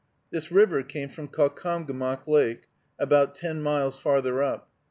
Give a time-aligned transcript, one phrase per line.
[0.31, 2.63] This river came from Caucomgomoc Lake,
[2.97, 4.67] about ten miles farther up.